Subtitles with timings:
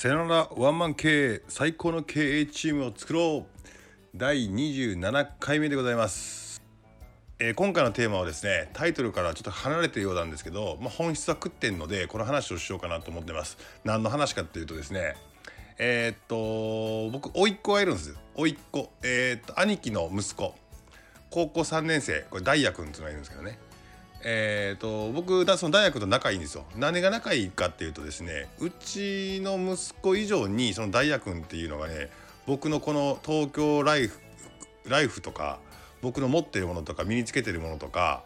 [0.00, 4.16] さよならワンマン経営最高の経営チームを作ろう。
[4.16, 6.62] 第27回目でございます、
[7.40, 13.58] えー今回のテーマはですねタイトルからちょっと離れてるようなんですけど、まあ、本質は食ってんのでこの話をしようかなと思ってます。
[13.82, 15.16] 何の話かっていうとですね
[15.78, 18.14] えーっと僕甥っ子がいるんですよ。
[18.36, 18.92] 甥っ子。
[19.02, 20.54] えーっと兄貴の息子。
[21.28, 22.24] 高校3年生。
[22.30, 23.58] これダイヤ君っていうのがいるんですけどね。
[24.24, 32.10] えー、と僕だその大学と仲いいんですよ何が仲いいかっていうとですねうちの息子以上にそのダイヤ君っていうのがね
[32.46, 34.20] 僕のこの東京ライフ
[34.86, 35.60] ライフとか
[36.02, 38.24] 僕の持ってるものとか身につけてるものとか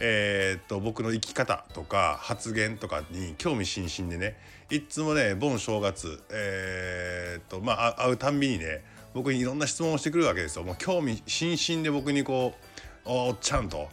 [0.00, 4.36] えー、と僕の生き方とか発言とかに興味津々でね
[4.70, 8.82] いつもね盆正月えー、とまあ会うたんびにね
[9.14, 12.58] 僕にいろんな質問をしてくるわけですよもう興味津々で僕にこう
[13.06, 13.88] 「おっちゃん」と。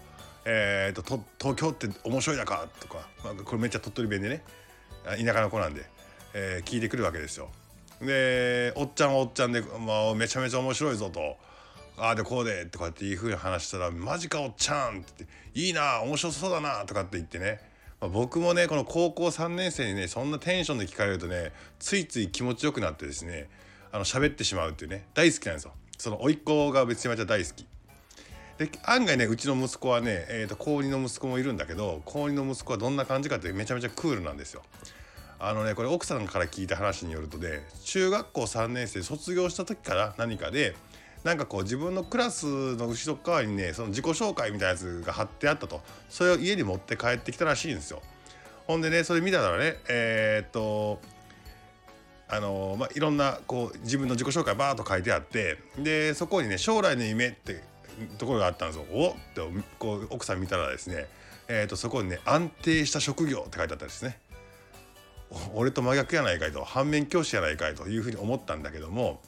[0.45, 4.44] えー、と東京って面白いだかとか、まあ、これめっちゃ鳥取弁でね
[5.04, 5.86] 田舎の子なんで、
[6.34, 7.50] えー聞いてくるわけですよ。
[8.02, 11.38] でおっちゃんはおっちゃんで、まあ、めちゃめちゃ面白いぞと。
[11.97, 17.59] ああでこうでとかっていうふうに話したら「マジかおっちゃん」って言って「いいな面白そうだな」とかって言ってね、
[18.00, 23.50] まあ、僕もねこの高校3年生にねそんなテンションで聞かれるとねついつい気持ちよくなってですね
[23.92, 25.73] あの喋ってしまうっていうね大好きなんですよ。
[25.97, 27.67] その甥っ子がめちゃめちゃ大好き。
[28.62, 34.62] で案外ねうちの息子はね、えー、と高2の息子もいるんだけど高2の息子はどんな感じかってめちゃめちゃクールなんですよ。
[35.40, 40.76] あのねこれ奥さんから聞いた話によるとね中学校3年生卒業した時から何かで
[41.23, 48.03] なんかこう自分のクラスの後ろ側にねその自己紹介みたいなやつが貼ってあったとそれを家に持って帰ってきたらしいんですよ。
[48.68, 51.00] ほんでねそれ見たらねえーっと
[52.30, 57.70] あのまあ、いろんなこう自分の自己紹介バーッと書いてあってでそこにね将来の夢って
[58.17, 58.86] ところがあったんですよ。
[58.92, 59.42] おっって
[59.80, 61.08] こう奥さん見たらですね、
[61.47, 64.20] えー、とそこにね安定した職業って書いてあったんですね。
[65.53, 69.22] 俺と真逆やないかいと反面教師やないかいというふうに思ったんだけども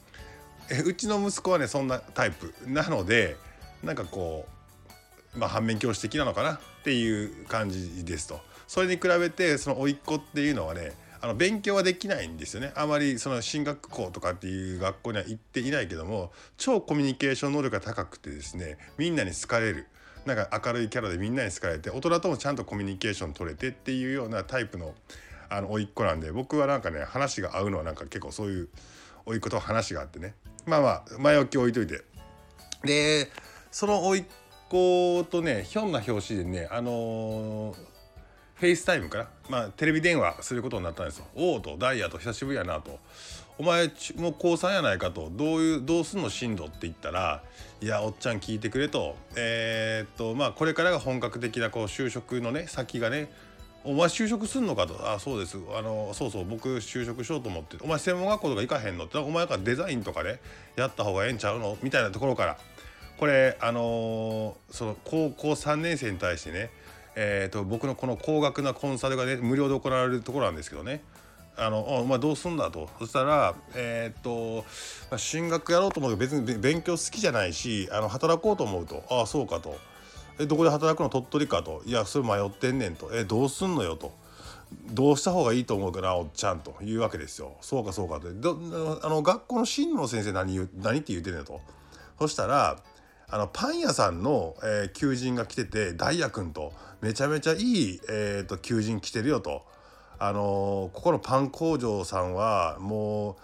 [0.70, 3.36] えうちの息子はねそんなタイプなので
[3.82, 4.46] なんかこ
[5.34, 8.40] う、まあ、反面教師的なのかなっていう感じですと。
[8.66, 10.92] それに比べてその甥っ子っていうのはね
[11.24, 12.70] あの勉強はできないんですよね。
[12.76, 19.86] あまりその進学校とかっていう学校には行っていないけども超コミュニケーション能力が高くてですねみんなに好かれる。
[20.26, 24.92] なんか明るいキャラでみんなに好かれて大人ともちゃんとコミュニケーション取れてっていうようなタイプの
[25.48, 28.68] あの甥っ子なんで僕はなんかね話が合うのはなんか結構そういう
[29.24, 30.34] 甥っ子と話があってね。
[30.66, 32.02] まあまあ前置き置いといて。
[32.84, 33.30] で
[33.70, 34.24] その甥っ
[34.68, 37.93] 子とねひょんな拍子でねあのー
[38.54, 41.26] FaceTime かな、まあ、テレビ電話することになったんですよ。
[41.34, 42.98] おおとダイヤと久しぶりやなと。
[43.58, 47.40] お前もう高3やないかとどういうどうすんの進路って言ったら
[47.80, 53.30] 「いやおっちゃん聞いてくれと」えーっとまあこれからが本格的なこう就職のね先がね
[53.84, 60.40] 「お前就職すんのか?」と「あそうですあのそうそう僕就職しようと思ってお前専門学校とか行かへんの?」って「お前からデザインとかね
[60.74, 62.58] やった方がええんちゃうの?」みたいなところから
[63.18, 66.70] これあのーその高校3年生に対してね
[67.16, 71.02] えー、と僕のこの高額なコンサルがね無料で行われるところなんですけどね。
[71.56, 72.70] あのお前どうすんだ？
[72.72, 72.88] と。
[72.98, 74.64] そしたらえっ、と、
[75.10, 79.04] まあ、進学やろうと思うけど別に勉強好きじゃないしあの働こうと思うと。
[79.08, 79.76] ああそうかと。
[80.40, 81.10] えどこで働くの？
[81.10, 81.82] 鳥取かと。
[81.86, 83.10] いやそれ迷ってんねんと。
[83.12, 83.94] えどうすんのよ？
[83.96, 84.12] と。
[84.90, 86.74] どうした方がいいと思うかなおっちゃんと。
[86.82, 87.52] いうわけですよ。
[87.60, 88.32] そうかそうかと。
[88.32, 88.58] ど
[89.04, 91.60] あの学校の進路の先生何言何って言ってんねんと。
[92.18, 92.78] そしたら
[93.34, 99.64] あのパン屋さんの、えー求人が来ててダイヤ君とめちゃめちゃいい、えーと求人来てるよと。
[100.20, 100.42] あのー
[100.92, 103.36] ここのパン工場さんはも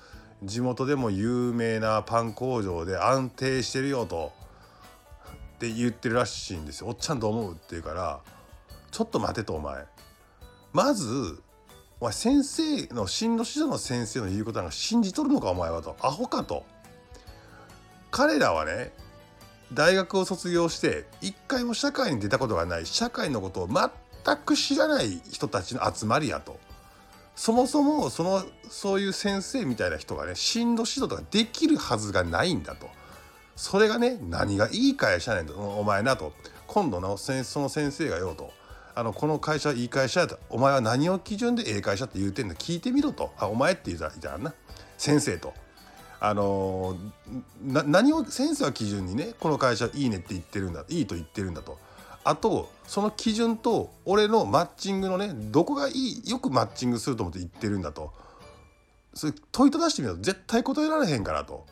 [0.44, 4.30] う地元でも有名なパン工場で安定してるよと
[5.56, 6.86] って言ってるらしいんですよ。
[6.86, 8.20] おっちゃんどう思うって言うから
[8.92, 9.86] ちょっと待てとお前
[10.72, 11.42] まず
[11.98, 16.62] お前先生の進路指導の先生の言うことなんか信じとるのかお前はとアホかと
[18.12, 18.92] 彼らはね
[19.72, 26.58] 大学を卒業して一回も社会に出たことがない社会のことを全く知らない人たちの集まりやと。
[27.37, 32.88] そもそもそのそういう先生みたいな人がね進路指導とかできるはずがないんだと。
[33.56, 36.32] それがね何がいい会社やねんとお前なと。
[36.67, 38.52] 今度のその先生がよと。
[38.94, 40.38] あのこの会社いい会社やと。
[40.50, 43.32] お前は何を基準でええ会社って言うてんの聞いてみろと。
[43.38, 44.52] あお前って言うたらいたらな。
[44.99, 45.55] 先生と。
[46.22, 46.96] あの
[47.62, 51.78] 何を先生は基準にねこの会社いいねって言ってるんだいいと言ってるんだと。
[52.22, 58.12] あとその基準と俺のマッチングのねどこがいいよくマッチングすると思って言ってるんだと。
[59.14, 61.67] それ問いただしてみると絶対答えられへんからと。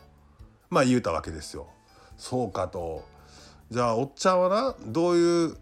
[0.71, 1.67] まあ言うたわけですよ。
[2.17, 3.05] そうかと。
[3.69, 5.57] じゃあおっちゃんはなどういう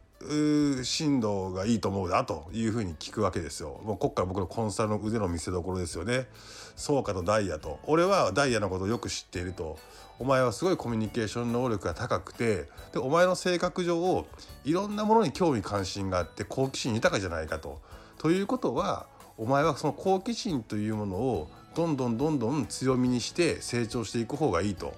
[0.83, 3.79] 進路がいいと思うだというふうに聞くわけですよ。
[3.83, 6.27] もうこっから僕のコンサルの腕の見せ所ですよね。
[6.75, 9.77] そうかとダイヤと俺はダイヤのことをよく知っていると
[10.19, 14.27] お前はすごいコミュニケーション能力が高くてでお前の性格上を
[14.63, 17.81] いろんなものに興味関心があって好奇心豊かじゃないかと。
[18.17, 19.07] ということは
[19.37, 24.93] お前はその好奇心というものをどんどんどんどん強みにして成長していく方がいいと。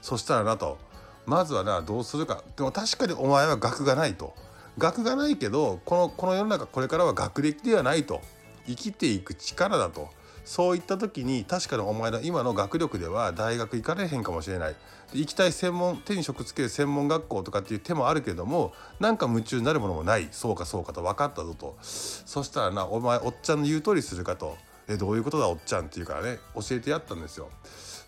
[0.00, 0.78] そしたらなと
[1.26, 4.34] まずはなどうするかでも確かにお前は学がないと
[4.78, 8.20] 学がないけどこのこの世の中これからは学歴ではないと。
[8.66, 10.08] 生きていく力だと。
[10.44, 14.76] そういった時に確かにお前の今の学力では大学行かれへんかもしれない。
[15.12, 20.28] 行きたい専門手に職つける専門学校とかっていう手もあるけどもなんか夢中になるものもない。
[20.30, 21.76] そうかそうかと分かったぞと。
[21.82, 24.56] そしたらなお前おっちゃんの言う通りするかと。
[24.88, 26.38] えどういうことだおっちゃんって言うからね。
[26.54, 27.50] 教えてやったんですよ。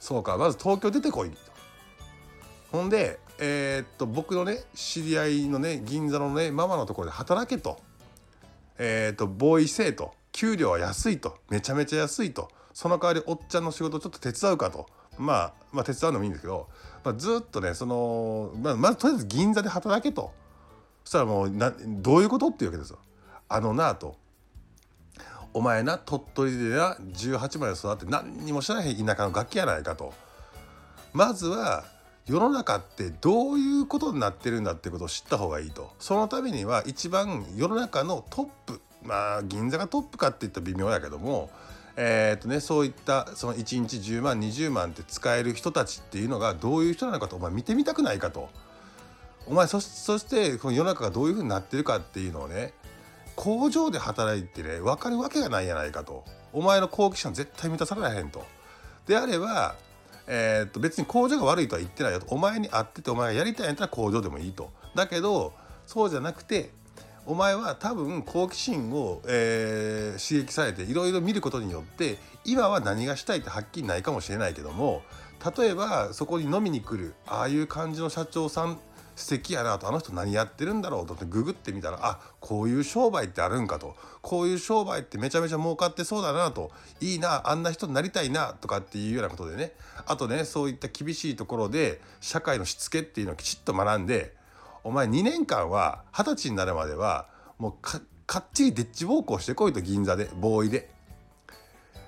[0.00, 1.31] そうかまず東京出てこい。
[2.72, 7.79] ほんでえー、っと僕のね知り合いのね銀座のねママのところで働けと,、
[8.79, 10.15] えー、っとボーイ生と。
[10.35, 11.39] 給料は安いと。
[11.49, 12.51] めちゃめちゃ安いと。
[12.73, 14.87] その代わりおっちゃんの仕事ちょっと手伝うかと。
[15.17, 16.69] まあまあ手伝うのもいいんですけど、
[17.05, 20.33] まあ、ずっとねその、まあ、まずとりあえず銀座で働けと。
[21.05, 22.99] そしたらもうなどういうことっていうわけですよ。
[23.49, 24.17] あのなと。
[25.53, 30.13] お前な鳥取でな18まで育って何にも知らへん田舎の楽器やないかと。
[31.13, 31.85] まずは
[32.26, 35.93] 世の中ってどういうことになってるんだってことを知った方がいいと。
[35.99, 41.50] そのためには一番世の中のトップまあ銀座がトップかって言ったら微妙やけども
[41.97, 48.49] えー、っとねそういったその1日10万20万って使える人たちっていうのがどういう人なのかとお前見てみたくないかと。
[49.47, 52.73] お前そそしてこの世の中がどういうふうになってるかっていうのをね
[53.37, 56.25] 工場で働いてね分かるわけがないやないかと。
[56.55, 58.47] お前の好奇心絶対満たされへんと。
[59.06, 59.75] であれば
[60.26, 62.26] えー、っと別に工場が悪いとは言ってないよと。
[62.29, 64.71] お前に会っててお前がやりたいんやったら工場でもいいと。
[64.94, 65.53] だけど
[65.87, 66.71] そうじゃなくて
[67.26, 75.03] お前は多分好奇心を、えー、刺激されていろいろ見ることによって今は何がしたいってはっきりないかもしれないけども
[75.56, 78.79] 例えばそこに飲みに来るああいう感じの社長さん
[79.16, 89.72] 素敵やなとあの人何やってるんだろうとってググってみたらあこういう商売ってあるんかとこういう商売ってめちゃめちゃ儲かってそうだなといいなあんな人になりたいなとかっていうようなことでね
[90.06, 94.34] あとねそういった厳しいところで社会のしつけっていうのをきちっと学んで
[94.82, 97.26] お前2年間は二十歳になるまでは
[97.58, 97.75] もう
[98.26, 100.90] かっちりデッチ暴行してこいと銀座でボーイで。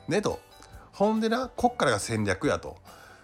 [0.08, 0.40] ねと
[0.92, 2.76] ほんでなこっからが戦略やと。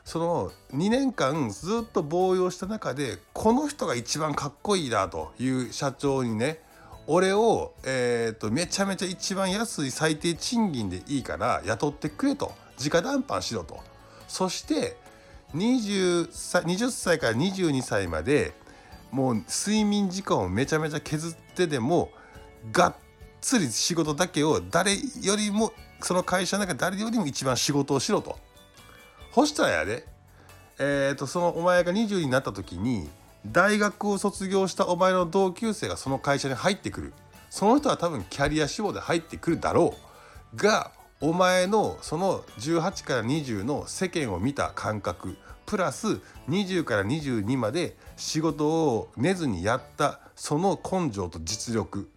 [0.04, 6.60] その2年間ずっと防用した中でこの人が一番かっこいいなという社長にね
[7.06, 13.80] 俺を、えーと、めちゃめちゃ一番安い最低賃金でいいから雇ってくれと直談判しろと
[14.28, 14.96] そして
[15.54, 18.52] 20, 歳20歳から22歳まで
[19.10, 22.10] もう睡眠時間をめちゃめちゃ削ってでも
[22.72, 22.94] がっ
[23.40, 28.38] つり仕事だけを誰よりもその会社の中で誰よりも一番仕事をしろと。
[29.32, 30.06] ほしたやで、
[30.78, 33.08] えーと、そのお前が20になった時に
[33.46, 37.12] 大学を卒業したお前の同級生がその会社に入ってくる。
[37.48, 39.94] その人は多分キャリア志望で入ってくるだろ
[40.54, 40.90] うが
[41.20, 45.36] お前のその18から20の世間を見た感覚
[45.66, 46.18] プラス
[46.48, 52.10] 20から22まで仕事を寝ずにやったその根性と実力。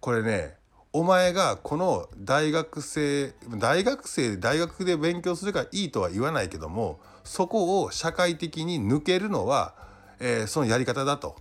[0.00, 0.56] これね
[0.96, 9.74] お前がこの大学生大学生で大学で勉強するからいいとは言わないけどもそこを社会的に抜けるのは、
[10.20, 11.34] えー、そのやり方だと。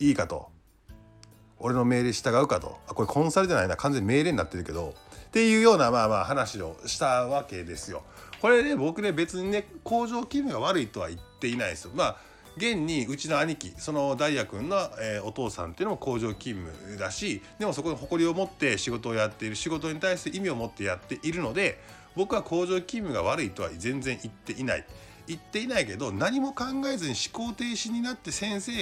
[0.00, 0.50] いいかと。
[1.60, 2.78] 俺の命令従うかと。
[2.88, 3.76] あこれコンサルじゃないな。
[3.76, 4.94] 完全に命令になってるけど。
[5.28, 8.02] っていうようなまあまあ話をしたわけですよ。
[8.40, 11.92] これね僕ね別にね工場勤務が悪いとは言っていないですよ。
[11.94, 12.16] まあ
[12.58, 21.80] 現にうちの兄貴そのダイヤ君の、えー、お父さんっていうのも工場勤務だしでもそこに誇りを持って仕事をやっている仕事に対して意味を持ってやっているので
[22.16, 24.84] 僕は工場勤務が悪いとは全然言っていない
[25.26, 28.72] 言っていないけど何も考えずに思考停止になって先生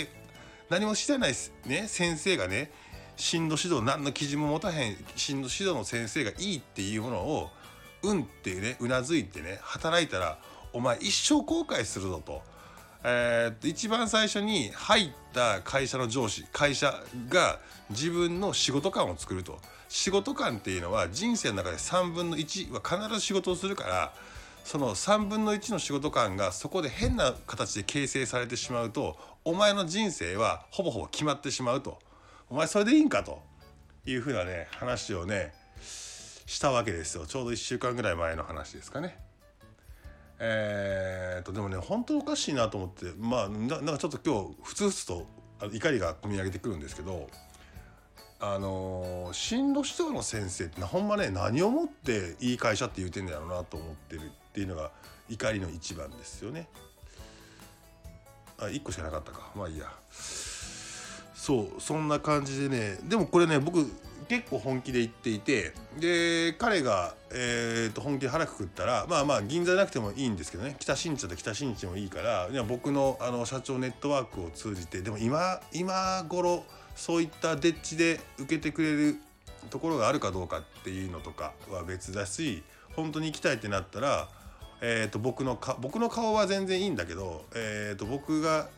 [0.71, 1.33] 何もしてない
[1.67, 2.71] ね先生がね
[3.17, 7.51] 進路指導何の記事も持たへん進路指導の先生がいいっていうものを
[8.03, 10.39] うんってねうなずいてね働いたら
[10.73, 12.43] お前一生後悔するぞと。
[13.09, 16.93] えー、一番最初に入った会社の上司会社
[17.29, 19.61] が自分の仕事感を作ると。
[19.89, 24.13] 仕事感っていうのは人生の中で3分の1は必ず仕事をするから
[24.65, 32.01] その3分の1の仕事感がそこで変な形で形成されてしまうとお前の人生はほぼほぼ決まってしまうと。
[32.51, 33.41] お前それでいいんかと
[34.05, 35.53] いうふうなね話をね
[36.47, 37.27] したわけですよ。
[37.27, 39.26] ちょうど1週間ぐらい前の話ですかね。
[40.39, 45.27] えー、とでもね本当おかしいなと思ってまあなんかちょっと今日ふつふつと
[45.73, 47.29] 怒りが込み上げてくるんですけど
[48.39, 54.91] あの進路指導の先生ってほんまね何をもっていい会社って言うてんだろうなと思ってるっていうのが
[55.31, 56.69] 怒りの一番ですよね。
[58.59, 59.51] あ1個しかなかったか。
[59.55, 59.87] まあいいや。
[60.11, 62.99] そうそんな感じでね。
[63.05, 63.91] でもこれね僕
[64.29, 70.77] 結構本気で言っていてで彼が、えー、と本気で腹くくったらまあまあ銀座なくてもいいんですけどね。
[70.79, 76.65] 北新地だと北新地もいいからいや僕のあの社長ネットワークを通じてでも今今頃
[76.95, 79.17] そういったデッチで受けてくれる
[79.71, 82.63] ところがあるかどうかっていうのとかは別だし
[82.95, 84.29] 本当に行きたいってなったら、
[84.81, 88.69] えー、と僕のか僕の顔は全然いいんだけど、えー、と僕が、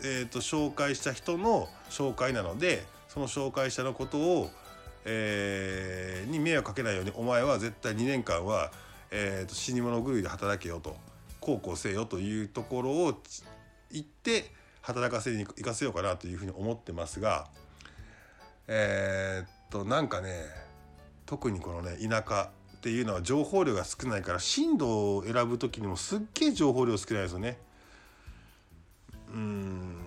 [0.00, 4.50] えー、と紹介した人の紹介なのでその紹介者のことを、
[5.04, 8.70] えー、に迷惑かけないようにお前は絶対2年間は、
[9.10, 10.96] えー、と死に物狂いで働けよと
[11.40, 13.18] 孝行せよというところを
[13.90, 14.50] 言って
[14.82, 17.46] 働かせに行かせようかなというふうに思ってますが
[18.66, 20.44] えー、っとなんかね
[21.26, 24.84] 特にこのね田舎っていうのは情報量が少ないから進路
[25.16, 27.58] を選ぶ時にもすっげえ情報量少ないですよね。
[29.34, 29.97] うん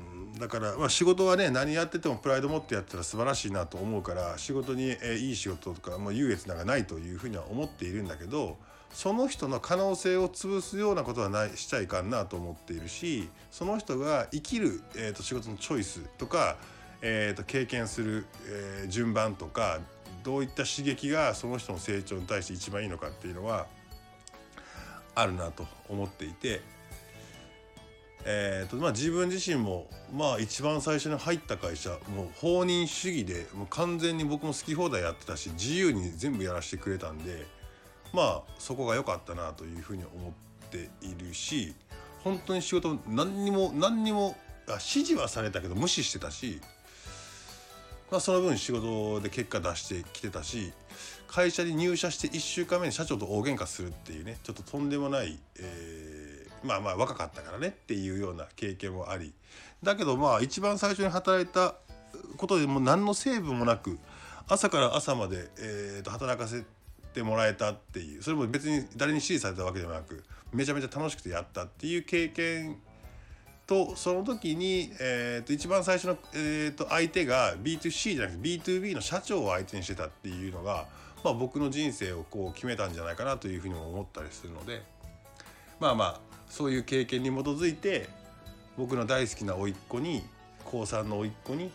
[0.41, 8.57] だから、まあ、仕事はね何やっててもプライド持ってやったら素晴らしいなと思うから仕事に、えいい仕事とか、まあ、優越なんかないというふうには思っているんだけど
[8.91, 16.57] その人の可能性を潰すようなことはないしちゃいかんなと思っているしその人が生きる、えーと、仕事のチョイスとか、
[17.03, 19.79] えーと、経験する、えー、順番とか
[20.23, 23.67] どういった刺激がその人の成長に対して一番いいのかっていうのは
[25.13, 26.61] あるなと思っていて、
[28.25, 37.45] えーとまあ、自分自身も、まあ、一番最初に入った会社もう放任主義でもう完全に僕も好き放題やってたし自由に全部やらせてくれたんで
[38.13, 41.73] まあそこが良かったなというふうに思っているし
[42.23, 44.35] 本当に仕事何にも何にも
[44.67, 46.61] 指示はされたけど無視してたし
[48.11, 50.73] まあ、その分仕事で結果出してきてたし
[51.27, 56.20] 会社に入社して1週間目に社長と大喧嘩するっていうねちょっととんでもない、えー、
[56.63, 59.33] まあまあ若かったからねっていうような経験もあり
[59.83, 61.75] だけどまあ一番最初に働いた
[62.37, 63.97] ことでも何の成分もなく
[64.47, 66.63] 朝から朝まで、えー、と働かせ
[67.13, 72.77] てもらえたっていうそれも別に誰に指示されたわけでもなくめちゃめちゃ楽しくてやったっていう経験
[73.65, 80.87] とその時に、えー、と一番最初の、えー、と相手が B2C じゃなくて B2B の社長を相手にしてたっていうのが、
[81.23, 84.83] まあ、僕の人生をこう決めたんじゃないかなというふうにも思ったりするので
[85.79, 88.09] まあまあそういう経験に基づいて
[88.77, 90.21] 僕の大好きな甥っ子に
[90.65, 91.71] 高3の甥っ子に、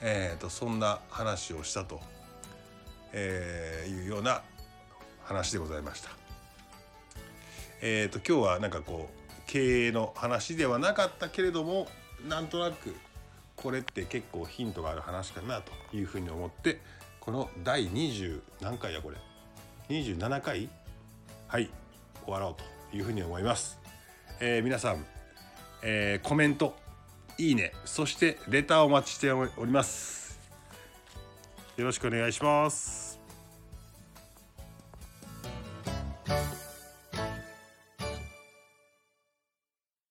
[0.00, 2.00] えー、とそんな話をしたと、
[3.12, 4.42] えー、いうような
[5.24, 6.10] 話でございました。
[7.82, 11.88] えー、と今日はなんかこう経営の話ではなかったけれども
[12.28, 12.94] なんとなく
[13.56, 16.80] これって結構ヒントがある話かなというふうに思って
[17.18, 19.16] この第20何回やこれ
[19.88, 20.68] ？27回？
[21.48, 21.70] はい
[22.24, 23.78] 終わろうというふうに思います、
[24.40, 25.04] えー、皆さん、
[25.82, 26.76] えー、コメント
[27.38, 30.38] いいねそしてレターをお待ちしております。
[31.76, 33.05] よろしくお願いします。